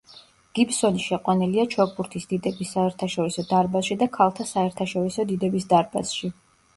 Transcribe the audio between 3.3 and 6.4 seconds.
დარბაზში და ქალთა საერთაშორისო დიდების დარბაზში.